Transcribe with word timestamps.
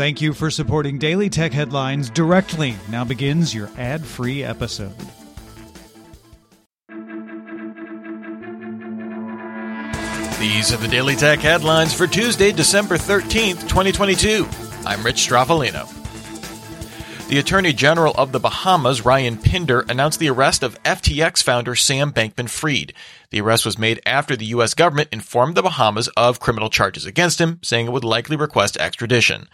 Thank 0.00 0.22
you 0.22 0.32
for 0.32 0.50
supporting 0.50 0.96
Daily 0.96 1.28
Tech 1.28 1.52
Headlines 1.52 2.08
directly. 2.08 2.74
Now 2.88 3.04
begins 3.04 3.54
your 3.54 3.68
ad 3.76 4.02
free 4.02 4.42
episode. 4.42 4.96
These 10.38 10.72
are 10.72 10.78
the 10.78 10.88
Daily 10.90 11.16
Tech 11.16 11.40
headlines 11.40 11.92
for 11.92 12.06
Tuesday, 12.06 12.50
December 12.50 12.96
13th, 12.96 13.68
2022. 13.68 14.48
I'm 14.86 15.02
Rich 15.02 15.28
Stroffolino. 15.28 15.86
The 17.28 17.38
Attorney 17.38 17.74
General 17.74 18.14
of 18.16 18.32
the 18.32 18.40
Bahamas, 18.40 19.04
Ryan 19.04 19.36
Pinder, 19.36 19.80
announced 19.80 20.18
the 20.18 20.30
arrest 20.30 20.62
of 20.62 20.82
FTX 20.82 21.42
founder 21.42 21.76
Sam 21.76 22.10
Bankman 22.10 22.48
Fried. 22.48 22.94
The 23.28 23.42
arrest 23.42 23.66
was 23.66 23.78
made 23.78 24.00
after 24.06 24.34
the 24.34 24.46
U.S. 24.46 24.72
government 24.72 25.10
informed 25.12 25.56
the 25.56 25.62
Bahamas 25.62 26.08
of 26.16 26.40
criminal 26.40 26.70
charges 26.70 27.04
against 27.04 27.38
him, 27.38 27.58
saying 27.62 27.86
it 27.86 27.92
would 27.92 28.02
likely 28.02 28.36
request 28.36 28.78
extradition. 28.78 29.46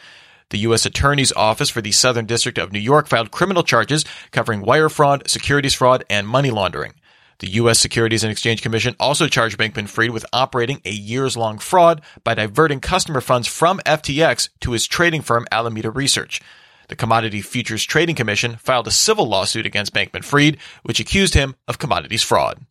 The 0.51 0.59
U.S. 0.59 0.87
Attorney's 0.87 1.33
Office 1.33 1.71
for 1.71 1.81
the 1.81 1.91
Southern 1.91 2.25
District 2.25 2.57
of 2.57 2.73
New 2.73 2.79
York 2.79 3.09
filed 3.09 3.33
criminal 3.33 3.65
charges 3.65 4.05
covering 4.31 4.61
wire 4.61 4.89
fraud, 4.89 5.29
securities 5.29 5.75
fraud, 5.75 6.05
and 6.09 6.29
money 6.29 6.51
laundering. 6.51 6.95
The 7.41 7.51
U.S. 7.51 7.81
Securities 7.81 8.23
and 8.23 8.31
Exchange 8.31 8.63
Commission 8.63 8.95
also 9.01 9.27
charged 9.27 9.59
Bankman 9.59 9.89
Fried 9.89 10.11
with 10.11 10.25
operating 10.33 10.81
a 10.85 10.91
years 10.91 11.37
long 11.37 11.59
fraud 11.59 12.01
by 12.25 12.35
diverting 12.35 12.81
customer 12.81 13.21
funds 13.21 13.49
from 13.49 13.79
FTX 13.81 14.49
to 14.61 14.73
his 14.73 14.87
trading 14.87 15.21
firm 15.21 15.47
Alameda 15.51 15.91
Research. 15.91 16.41
The 16.89 16.97
Commodity 16.97 17.43
Futures 17.43 17.85
Trading 17.85 18.15
Commission 18.15 18.57
filed 18.57 18.87
a 18.87 18.93
civil 18.93 19.27
lawsuit 19.27 19.67
against 19.67 19.93
Bankman 19.93 20.25
Fried, 20.25 20.59
which 20.85 21.01
accused 21.01 21.35
him 21.35 21.57
of 21.67 21.79
commodities 21.79 22.23
fraud. 22.23 22.65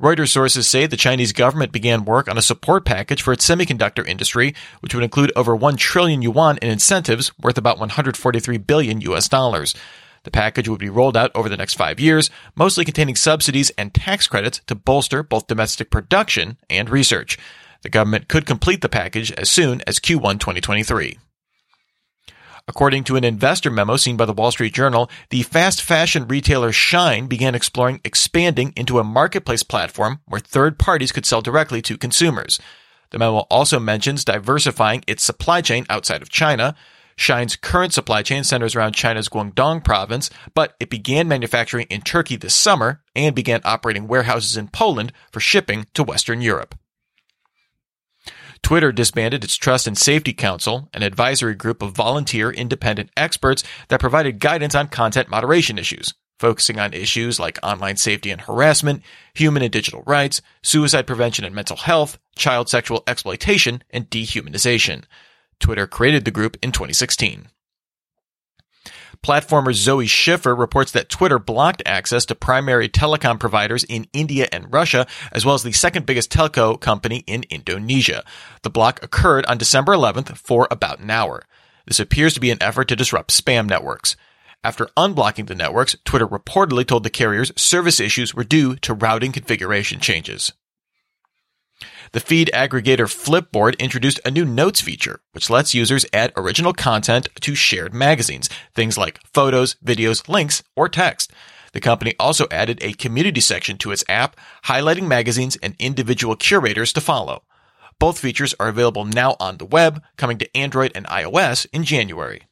Reuters 0.00 0.28
sources 0.28 0.68
say 0.68 0.86
the 0.86 0.96
Chinese 0.98 1.32
government 1.32 1.72
began 1.72 2.04
work 2.04 2.28
on 2.28 2.36
a 2.36 2.42
support 2.42 2.84
package 2.84 3.22
for 3.22 3.32
its 3.32 3.48
semiconductor 3.48 4.06
industry, 4.06 4.54
which 4.80 4.94
would 4.94 5.02
include 5.02 5.32
over 5.34 5.56
1 5.56 5.76
trillion 5.78 6.20
yuan 6.20 6.58
in 6.58 6.68
incentives 6.68 7.32
worth 7.38 7.56
about 7.56 7.78
143 7.78 8.58
billion 8.58 9.00
US 9.00 9.26
dollars. 9.26 9.74
The 10.24 10.30
package 10.30 10.68
would 10.68 10.80
be 10.80 10.90
rolled 10.90 11.16
out 11.16 11.30
over 11.34 11.48
the 11.48 11.56
next 11.56 11.74
five 11.74 11.98
years, 11.98 12.28
mostly 12.54 12.84
containing 12.84 13.16
subsidies 13.16 13.70
and 13.78 13.94
tax 13.94 14.26
credits 14.26 14.60
to 14.66 14.74
bolster 14.74 15.22
both 15.22 15.46
domestic 15.46 15.88
production 15.88 16.58
and 16.68 16.90
research. 16.90 17.38
The 17.80 17.88
government 17.88 18.28
could 18.28 18.44
complete 18.44 18.82
the 18.82 18.90
package 18.90 19.32
as 19.32 19.48
soon 19.48 19.80
as 19.86 19.98
Q1 19.98 20.40
2023. 20.40 21.18
According 22.68 23.04
to 23.04 23.16
an 23.16 23.22
investor 23.22 23.70
memo 23.70 23.96
seen 23.96 24.16
by 24.16 24.24
the 24.24 24.32
Wall 24.32 24.50
Street 24.50 24.74
Journal, 24.74 25.08
the 25.30 25.44
fast 25.44 25.80
fashion 25.80 26.26
retailer 26.26 26.72
Shein 26.72 27.28
began 27.28 27.54
exploring 27.54 28.00
expanding 28.02 28.72
into 28.76 28.98
a 28.98 29.04
marketplace 29.04 29.62
platform 29.62 30.18
where 30.26 30.40
third 30.40 30.76
parties 30.76 31.12
could 31.12 31.24
sell 31.24 31.40
directly 31.40 31.80
to 31.82 31.96
consumers. 31.96 32.58
The 33.10 33.20
memo 33.20 33.46
also 33.50 33.78
mentions 33.78 34.24
diversifying 34.24 35.04
its 35.06 35.22
supply 35.22 35.60
chain 35.60 35.86
outside 35.88 36.22
of 36.22 36.28
China. 36.28 36.74
Shein's 37.16 37.54
current 37.54 37.94
supply 37.94 38.22
chain 38.22 38.42
centers 38.42 38.74
around 38.74 38.94
China's 38.94 39.28
Guangdong 39.28 39.84
province, 39.84 40.28
but 40.52 40.74
it 40.80 40.90
began 40.90 41.28
manufacturing 41.28 41.86
in 41.88 42.00
Turkey 42.00 42.34
this 42.34 42.54
summer 42.54 43.00
and 43.14 43.34
began 43.36 43.60
operating 43.64 44.08
warehouses 44.08 44.56
in 44.56 44.66
Poland 44.66 45.12
for 45.30 45.38
shipping 45.38 45.86
to 45.94 46.02
Western 46.02 46.40
Europe. 46.40 46.74
Twitter 48.66 48.90
disbanded 48.90 49.44
its 49.44 49.54
Trust 49.54 49.86
and 49.86 49.96
Safety 49.96 50.32
Council, 50.32 50.88
an 50.92 51.04
advisory 51.04 51.54
group 51.54 51.82
of 51.82 51.92
volunteer 51.92 52.50
independent 52.50 53.10
experts 53.16 53.62
that 53.86 54.00
provided 54.00 54.40
guidance 54.40 54.74
on 54.74 54.88
content 54.88 55.28
moderation 55.28 55.78
issues, 55.78 56.14
focusing 56.40 56.80
on 56.80 56.92
issues 56.92 57.38
like 57.38 57.60
online 57.62 57.96
safety 57.96 58.32
and 58.32 58.40
harassment, 58.40 59.04
human 59.34 59.62
and 59.62 59.70
digital 59.70 60.02
rights, 60.04 60.42
suicide 60.64 61.06
prevention 61.06 61.44
and 61.44 61.54
mental 61.54 61.76
health, 61.76 62.18
child 62.34 62.68
sexual 62.68 63.04
exploitation, 63.06 63.84
and 63.90 64.10
dehumanization. 64.10 65.04
Twitter 65.60 65.86
created 65.86 66.24
the 66.24 66.32
group 66.32 66.56
in 66.60 66.72
2016. 66.72 67.46
Platformer 69.22 69.72
Zoe 69.72 70.06
Schiffer 70.06 70.54
reports 70.54 70.92
that 70.92 71.08
Twitter 71.08 71.38
blocked 71.38 71.82
access 71.86 72.24
to 72.26 72.34
primary 72.34 72.88
telecom 72.88 73.38
providers 73.38 73.84
in 73.84 74.06
India 74.12 74.48
and 74.52 74.72
Russia, 74.72 75.06
as 75.32 75.44
well 75.44 75.54
as 75.54 75.62
the 75.62 75.72
second 75.72 76.06
biggest 76.06 76.30
telco 76.30 76.80
company 76.80 77.24
in 77.26 77.44
Indonesia. 77.50 78.24
The 78.62 78.70
block 78.70 79.02
occurred 79.02 79.46
on 79.46 79.58
December 79.58 79.92
11th 79.92 80.36
for 80.36 80.68
about 80.70 81.00
an 81.00 81.10
hour. 81.10 81.44
This 81.86 82.00
appears 82.00 82.34
to 82.34 82.40
be 82.40 82.50
an 82.50 82.62
effort 82.62 82.88
to 82.88 82.96
disrupt 82.96 83.30
spam 83.30 83.68
networks. 83.68 84.16
After 84.64 84.86
unblocking 84.96 85.46
the 85.46 85.54
networks, 85.54 85.96
Twitter 86.04 86.26
reportedly 86.26 86.86
told 86.86 87.04
the 87.04 87.10
carriers 87.10 87.52
service 87.56 88.00
issues 88.00 88.34
were 88.34 88.44
due 88.44 88.76
to 88.76 88.94
routing 88.94 89.32
configuration 89.32 90.00
changes. 90.00 90.52
The 92.12 92.20
feed 92.20 92.50
aggregator 92.54 93.06
Flipboard 93.06 93.78
introduced 93.78 94.20
a 94.24 94.30
new 94.30 94.44
notes 94.44 94.80
feature, 94.80 95.20
which 95.32 95.50
lets 95.50 95.74
users 95.74 96.06
add 96.12 96.32
original 96.36 96.72
content 96.72 97.28
to 97.40 97.54
shared 97.54 97.92
magazines, 97.92 98.48
things 98.74 98.96
like 98.96 99.20
photos, 99.34 99.76
videos, 99.84 100.28
links, 100.28 100.62
or 100.74 100.88
text. 100.88 101.32
The 101.72 101.80
company 101.80 102.14
also 102.18 102.46
added 102.50 102.78
a 102.80 102.94
community 102.94 103.40
section 103.40 103.76
to 103.78 103.92
its 103.92 104.04
app, 104.08 104.36
highlighting 104.64 105.06
magazines 105.06 105.56
and 105.62 105.74
individual 105.78 106.36
curators 106.36 106.92
to 106.94 107.00
follow. 107.02 107.42
Both 107.98 108.18
features 108.18 108.54
are 108.58 108.68
available 108.68 109.04
now 109.04 109.36
on 109.40 109.58
the 109.58 109.66
web, 109.66 110.02
coming 110.16 110.38
to 110.38 110.56
Android 110.56 110.92
and 110.94 111.06
iOS 111.06 111.66
in 111.72 111.84
January. 111.84 112.42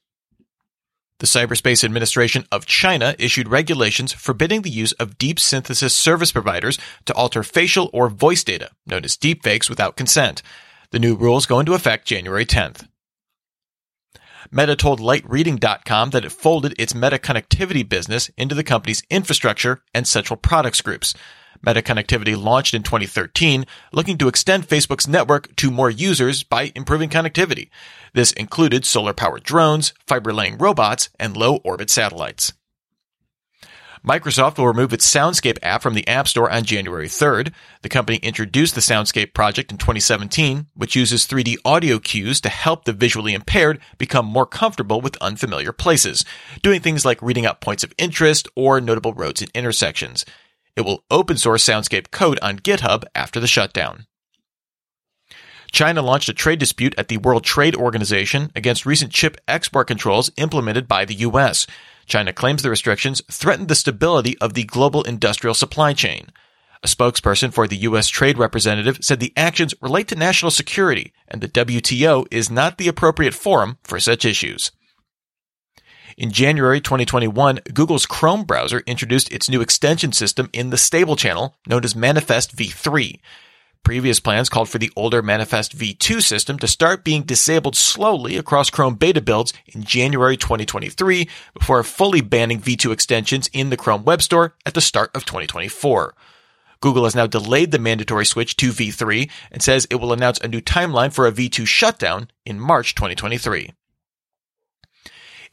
The 1.25 1.41
Cyberspace 1.41 1.83
Administration 1.83 2.47
of 2.53 2.67
China 2.67 3.15
issued 3.19 3.49
regulations 3.49 4.13
forbidding 4.13 4.61
the 4.61 4.69
use 4.69 4.93
of 4.93 5.17
deep 5.17 5.41
synthesis 5.41 5.97
service 5.97 6.31
providers 6.31 6.79
to 7.07 7.15
alter 7.15 7.43
facial 7.43 7.89
or 7.95 8.11
voice 8.11 8.45
data, 8.45 8.73
known 8.87 9.07
as 9.07 9.17
deepfakes, 9.17 9.71
without 9.71 9.97
consent. 9.97 10.43
The 10.91 10.99
new 10.99 11.15
rules 11.17 11.47
go 11.47 11.61
into 11.61 11.73
effect 11.73 12.07
January 12.07 12.45
10th. 12.45 12.87
Meta 14.53 14.77
told 14.77 15.01
LightReading.com 15.01 16.11
that 16.11 16.27
it 16.27 16.31
folded 16.31 16.75
its 16.79 16.95
Meta 16.95 17.19
connectivity 17.19 17.89
business 17.89 18.31
into 18.37 18.55
the 18.55 18.63
company's 18.63 19.03
infrastructure 19.09 19.83
and 19.95 20.07
central 20.07 20.37
products 20.37 20.83
groups. 20.83 21.15
Meta 21.65 21.83
Connectivity 21.83 22.41
launched 22.41 22.75
in 22.75 22.83
2013, 22.83 23.65
looking 23.93 24.19
to 24.19 24.29
extend 24.29 24.69
Facebook's 24.69 25.09
network 25.09 25.55
to 25.57 25.71
more 25.71 25.91
users 25.91 26.43
by 26.43 26.73
improving 26.75 27.09
connectivity. 27.09 27.69
This 28.13 28.33
included 28.33 28.85
solar 28.85 29.13
powered 29.13 29.43
drones, 29.43 29.95
fiber 30.07 30.33
laying 30.33 30.59
robots, 30.59 31.09
and 31.19 31.37
low 31.37 31.57
orbit 31.57 31.91
satellites. 31.91 32.53
Microsoft 34.07 34.59
will 34.59 34.67
remove 34.67 34.93
its 34.93 35.11
Soundscape 35.11 35.57
app 35.63 35.81
from 35.81 35.95
the 35.95 36.07
App 36.07 36.29
Store 36.29 36.51
on 36.51 36.65
January 36.65 37.09
3rd. 37.09 37.55
The 37.81 37.89
company 37.89 38.19
introduced 38.19 38.75
the 38.75 38.83
Soundscape 38.83 39.33
project 39.33 39.73
in 39.73 39.79
2017, 39.79 40.67
which 40.75 40.95
uses 40.95 41.27
3D 41.27 41.57
audio 41.65 41.99
cues 41.99 42.39
to 42.43 42.51
help 42.51 42.85
the 42.85 42.93
visually 42.93 43.33
impaired 43.33 43.81
become 43.97 44.27
more 44.27 44.45
comfortable 44.45 45.01
with 45.01 45.17
unfamiliar 45.23 45.73
places, 45.73 46.23
doing 46.63 46.83
things 46.83 47.07
like 47.07 47.23
reading 47.23 47.47
out 47.47 47.63
points 47.63 47.83
of 47.83 47.95
interest 47.97 48.47
or 48.55 48.79
notable 48.79 49.15
roads 49.15 49.41
and 49.41 49.51
intersections. 49.55 50.27
It 50.77 50.83
will 50.83 51.05
open 51.11 51.37
source 51.37 51.65
Soundscape 51.65 52.11
code 52.11 52.39
on 52.43 52.59
GitHub 52.59 53.05
after 53.15 53.39
the 53.39 53.47
shutdown. 53.47 54.07
China 55.71 56.03
launched 56.03 56.29
a 56.29 56.33
trade 56.33 56.59
dispute 56.61 56.95
at 56.97 57.09
the 57.09 57.17
World 57.19 57.43
Trade 57.43 57.75
Organization 57.75 58.51
against 58.55 58.87
recent 58.87 59.13
chip 59.13 59.37
export 59.49 59.89
controls 59.89 60.31
implemented 60.37 60.87
by 60.87 61.05
the 61.05 61.15
U.S. 61.15 61.67
China 62.07 62.33
claims 62.33 62.63
the 62.63 62.71
restrictions 62.71 63.23
threatened 63.31 63.69
the 63.69 63.75
stability 63.75 64.39
of 64.39 64.55
the 64.55 64.65
global 64.65 65.03
industrial 65.03 65.55
supply 65.55 65.93
chain. 65.93 66.29
A 66.85 66.87
spokesperson 66.87 67.53
for 67.53 67.67
the 67.67 67.79
U.S. 67.79 68.09
Trade 68.09 68.39
Representative 68.39 68.99
said 69.01 69.19
the 69.19 69.33
actions 69.37 69.75
relate 69.81 70.07
to 70.09 70.17
national 70.17 70.51
security 70.51 71.13
and 71.27 71.41
the 71.41 71.49
WTO 71.49 72.27
is 72.31 72.51
not 72.51 72.79
the 72.79 72.89
appropriate 72.89 73.35
forum 73.35 73.79
for 73.83 73.99
such 73.99 74.25
issues. 74.25 74.71
In 76.17 76.31
January 76.31 76.81
2021, 76.81 77.61
Google's 77.73 78.07
Chrome 78.07 78.45
browser 78.45 78.85
introduced 78.87 79.33
its 79.33 79.51
new 79.51 79.61
extension 79.61 80.13
system 80.13 80.49
in 80.53 80.71
the 80.71 80.77
stable 80.77 81.17
channel 81.17 81.57
known 81.67 81.85
as 81.85 81.97
Manifest 81.97 82.55
v3. 82.55 83.19
Previous 83.83 84.21
plans 84.21 84.49
called 84.49 84.69
for 84.69 84.79
the 84.79 84.93
older 84.95 85.23
Manifest 85.23 85.77
v2 85.77 86.23
system 86.23 86.57
to 86.61 86.69
start 86.69 87.05
being 87.05 87.23
disabled 87.23 87.77
slowly 87.77 88.37
across 88.37 88.71
Chrome 88.71 88.95
beta 88.95 89.21
builds 89.21 89.53
in 89.67 89.83
January 89.83 90.37
2023 90.37 91.29
before 91.53 91.83
fully 91.83 92.21
banning 92.21 92.61
v2 92.61 92.93
extensions 92.93 93.51
in 93.53 93.71
the 93.71 93.77
Chrome 93.77 94.05
Web 94.05 94.23
Store 94.23 94.55
at 94.65 94.75
the 94.75 94.81
start 94.81 95.11
of 95.17 95.25
2024. 95.25 96.15
Google 96.81 97.05
has 97.05 97.17
now 97.17 97.27
delayed 97.27 97.73
the 97.73 97.79
mandatory 97.81 98.25
switch 98.25 98.57
to 98.57 98.71
v3 98.71 99.29
and 99.51 99.63
says 99.63 99.87
it 99.91 99.97
will 99.97 100.13
announce 100.13 100.39
a 100.39 100.49
new 100.49 100.61
timeline 100.61 101.13
for 101.13 101.27
a 101.27 101.33
v2 101.33 101.67
shutdown 101.67 102.29
in 102.47 102.61
March 102.61 102.95
2023. 102.95 103.73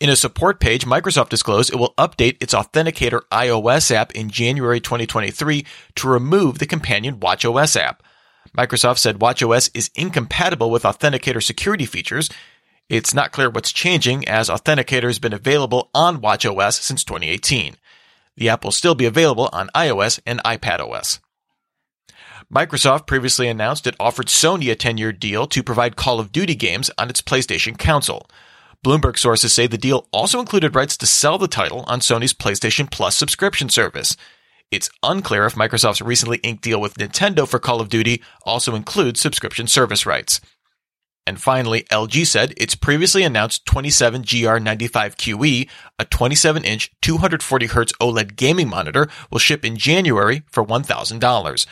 In 0.01 0.09
a 0.09 0.15
support 0.15 0.59
page, 0.59 0.83
Microsoft 0.83 1.29
disclosed 1.29 1.71
it 1.71 1.75
will 1.75 1.93
update 1.95 2.41
its 2.41 2.55
Authenticator 2.55 3.21
iOS 3.31 3.91
app 3.91 4.11
in 4.13 4.31
January 4.31 4.79
2023 4.79 5.63
to 5.93 6.09
remove 6.09 6.57
the 6.57 6.65
companion 6.65 7.19
WatchOS 7.19 7.79
app. 7.79 8.01
Microsoft 8.57 8.97
said 8.97 9.19
WatchOS 9.19 9.69
is 9.75 9.91
incompatible 9.93 10.71
with 10.71 10.81
Authenticator 10.81 11.41
security 11.41 11.85
features. 11.85 12.31
It's 12.89 13.13
not 13.13 13.31
clear 13.31 13.51
what's 13.51 13.71
changing 13.71 14.27
as 14.27 14.49
Authenticator 14.49 15.03
has 15.03 15.19
been 15.19 15.33
available 15.33 15.91
on 15.93 16.19
WatchOS 16.19 16.81
since 16.81 17.03
2018. 17.03 17.75
The 18.37 18.49
app 18.49 18.63
will 18.63 18.71
still 18.71 18.95
be 18.95 19.05
available 19.05 19.49
on 19.53 19.69
iOS 19.75 20.19
and 20.25 20.41
iPadOS. 20.43 21.19
Microsoft 22.51 23.05
previously 23.05 23.47
announced 23.47 23.85
it 23.85 23.95
offered 23.99 24.29
Sony 24.29 24.71
a 24.71 24.75
10 24.75 24.97
year 24.97 25.11
deal 25.13 25.45
to 25.45 25.61
provide 25.61 25.95
Call 25.95 26.19
of 26.19 26.31
Duty 26.31 26.55
games 26.55 26.89
on 26.97 27.11
its 27.11 27.21
PlayStation 27.21 27.77
console. 27.77 28.25
Bloomberg 28.83 29.17
sources 29.17 29.53
say 29.53 29.67
the 29.67 29.77
deal 29.77 30.07
also 30.11 30.39
included 30.39 30.75
rights 30.75 30.97
to 30.97 31.05
sell 31.05 31.37
the 31.37 31.47
title 31.47 31.85
on 31.87 31.99
Sony's 31.99 32.33
PlayStation 32.33 32.89
Plus 32.89 33.15
subscription 33.15 33.69
service. 33.69 34.17
It's 34.71 34.89
unclear 35.03 35.45
if 35.45 35.53
Microsoft's 35.53 36.01
recently 36.01 36.39
inked 36.39 36.63
deal 36.63 36.81
with 36.81 36.95
Nintendo 36.95 37.47
for 37.47 37.59
Call 37.59 37.79
of 37.79 37.89
Duty 37.89 38.23
also 38.43 38.73
includes 38.73 39.19
subscription 39.19 39.67
service 39.67 40.07
rights. 40.07 40.41
And 41.27 41.39
finally, 41.39 41.83
LG 41.91 42.25
said 42.25 42.55
its 42.57 42.73
previously 42.73 43.21
announced 43.21 43.67
27GR95QE, 43.67 45.69
a 45.99 46.05
27 46.05 46.63
inch 46.63 46.91
240Hz 47.03 47.93
OLED 48.01 48.35
gaming 48.35 48.67
monitor, 48.67 49.07
will 49.29 49.37
ship 49.37 49.63
in 49.63 49.77
January 49.77 50.41
for 50.47 50.65
$1,000. 50.65 51.65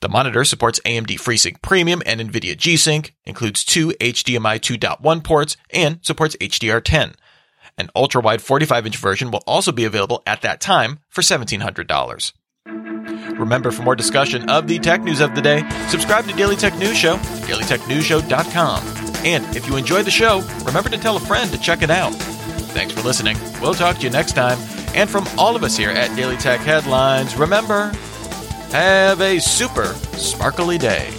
The 0.00 0.08
monitor 0.08 0.44
supports 0.44 0.80
AMD 0.86 1.20
FreeSync 1.20 1.60
Premium 1.60 2.02
and 2.06 2.20
NVIDIA 2.20 2.56
G-Sync, 2.56 3.14
includes 3.26 3.64
two 3.64 3.88
HDMI 4.00 4.58
2.1 4.58 5.22
ports, 5.22 5.58
and 5.68 5.98
supports 6.00 6.36
HDR10. 6.36 7.14
An 7.76 7.90
ultra-wide 7.94 8.40
45-inch 8.40 8.96
version 8.96 9.30
will 9.30 9.42
also 9.46 9.72
be 9.72 9.84
available 9.84 10.22
at 10.26 10.40
that 10.40 10.60
time 10.60 11.00
for 11.10 11.20
$1,700. 11.20 12.32
Remember, 13.38 13.70
for 13.70 13.82
more 13.82 13.96
discussion 13.96 14.48
of 14.48 14.68
the 14.68 14.78
tech 14.78 15.02
news 15.02 15.20
of 15.20 15.34
the 15.34 15.42
day, 15.42 15.68
subscribe 15.88 16.26
to 16.26 16.34
Daily 16.34 16.56
Tech 16.56 16.76
News 16.78 16.96
Show, 16.96 17.16
dailytechnewsshow.com. 17.16 18.82
And 19.24 19.56
if 19.56 19.68
you 19.68 19.76
enjoy 19.76 20.02
the 20.02 20.10
show, 20.10 20.42
remember 20.64 20.88
to 20.88 20.98
tell 20.98 21.16
a 21.18 21.20
friend 21.20 21.50
to 21.50 21.58
check 21.58 21.82
it 21.82 21.90
out. 21.90 22.14
Thanks 22.72 22.94
for 22.94 23.02
listening. 23.02 23.36
We'll 23.60 23.74
talk 23.74 23.96
to 23.96 24.02
you 24.02 24.10
next 24.10 24.32
time. 24.32 24.58
And 24.94 25.10
from 25.10 25.26
all 25.36 25.56
of 25.56 25.62
us 25.62 25.76
here 25.76 25.90
at 25.90 26.14
Daily 26.16 26.36
Tech 26.36 26.60
Headlines, 26.60 27.36
remember, 27.36 27.92
have 28.72 29.20
a 29.20 29.40
super 29.40 29.94
sparkly 30.16 30.78
day. 30.78 31.10